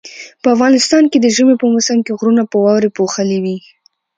په 0.41 0.47
افغانستان 0.55 1.03
کې 1.11 1.17
د 1.21 1.27
ژمي 1.35 1.55
په 1.59 1.65
موسم 1.73 1.97
کې 2.05 2.15
غرونه 2.19 2.43
په 2.51 2.57
واوري 2.63 2.89
پوښلي 2.97 3.37
وي 3.43 3.57